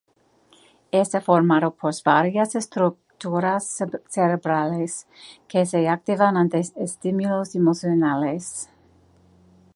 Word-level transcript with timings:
Está 1.03 1.21
formado 1.21 1.75
por 1.75 1.93
varias 2.03 2.55
estructuras 2.55 3.63
cerebrales 4.07 5.05
que 5.51 5.61
se 5.71 5.81
activan 5.95 6.37
ante 6.41 6.57
estímulos 6.87 7.53
emocionales. 7.61 8.47